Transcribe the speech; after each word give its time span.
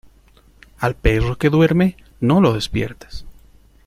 Al 0.79 0.95
perro 0.95 1.37
que 1.37 1.51
duerme, 1.51 1.95
no 2.21 2.41
lo 2.41 2.53
despiertes. 2.53 3.23